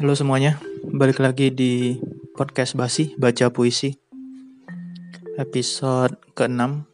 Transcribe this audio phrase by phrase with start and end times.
[0.00, 0.56] Halo semuanya,
[0.96, 2.00] balik lagi di
[2.32, 3.92] podcast Basi Baca Puisi
[5.36, 6.88] Episode ke-6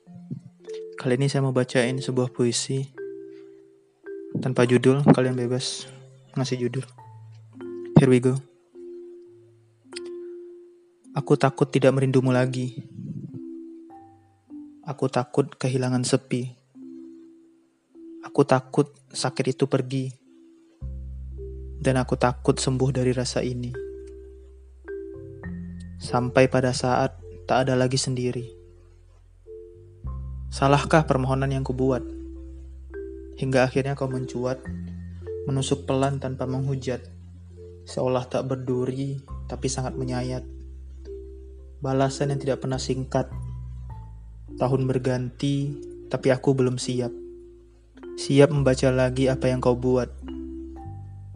[0.98, 2.82] Kali ini saya mau bacain sebuah puisi
[4.43, 5.86] Tanpa judul, kalian bebas
[6.34, 6.82] ngasih judul.
[7.95, 8.43] Here we go.
[11.14, 12.75] Aku takut tidak merindumu lagi.
[14.82, 16.59] Aku takut kehilangan sepi.
[18.26, 20.25] Aku takut sakit itu pergi
[21.86, 23.71] dan aku takut sembuh dari rasa ini.
[26.03, 27.14] Sampai pada saat
[27.46, 28.43] tak ada lagi sendiri.
[30.50, 32.03] Salahkah permohonan yang kubuat?
[33.39, 34.59] Hingga akhirnya kau mencuat,
[35.47, 37.06] menusuk pelan tanpa menghujat,
[37.87, 40.42] seolah tak berduri tapi sangat menyayat.
[41.78, 43.31] Balasan yang tidak pernah singkat.
[44.59, 45.78] Tahun berganti,
[46.11, 47.14] tapi aku belum siap.
[48.19, 50.26] Siap membaca lagi apa yang kau buat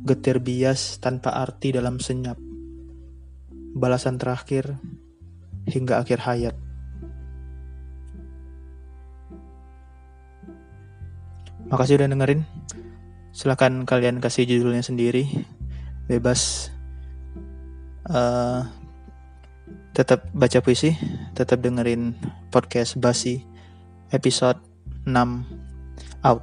[0.00, 2.40] getir bias tanpa arti dalam senyap.
[3.76, 4.80] Balasan terakhir
[5.68, 6.56] hingga akhir hayat.
[11.70, 12.42] Makasih udah dengerin.
[13.30, 15.30] Silahkan kalian kasih judulnya sendiri.
[16.10, 16.72] Bebas.
[18.10, 18.66] Uh,
[19.94, 20.98] tetap baca puisi,
[21.36, 22.16] tetap dengerin
[22.50, 23.46] podcast Basi
[24.10, 24.58] episode
[25.06, 25.14] 6
[26.26, 26.42] out.